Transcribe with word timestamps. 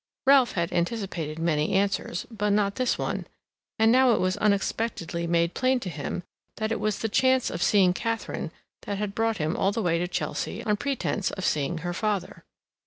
Ralph 0.25 0.53
had 0.53 0.73
anticipated 0.73 1.37
many 1.37 1.73
answers, 1.73 2.25
but 2.31 2.49
not 2.49 2.73
this 2.73 2.97
one, 2.97 3.27
and 3.77 3.91
now 3.91 4.13
it 4.15 4.19
was 4.19 4.35
unexpectedly 4.37 5.27
made 5.27 5.53
plain 5.53 5.79
to 5.81 5.91
him 5.91 6.23
that 6.57 6.71
it 6.71 6.79
was 6.79 6.97
the 6.97 7.07
chance 7.07 7.51
of 7.51 7.61
seeing 7.61 7.93
Katharine 7.93 8.49
that 8.87 8.97
had 8.97 9.13
brought 9.13 9.37
him 9.37 9.55
all 9.55 9.71
the 9.71 9.83
way 9.83 9.99
to 9.99 10.07
Chelsea 10.07 10.63
on 10.63 10.75
pretence 10.75 11.29
of 11.29 11.45
seeing 11.45 11.77
her 11.85 11.93
father. 11.93 12.43